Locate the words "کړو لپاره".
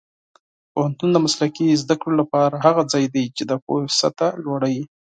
2.01-2.55